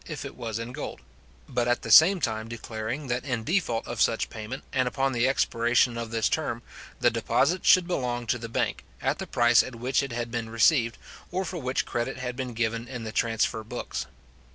[0.07, 0.99] if it was in gold;
[1.47, 5.27] but at the same time declaring, that in default of such payment, and upon the
[5.27, 6.63] expiration of this term,
[6.99, 10.49] the deposit should belong to the bank, at the price at which it had been
[10.49, 10.97] received,
[11.31, 14.07] or for which credit had been given in the transfer books.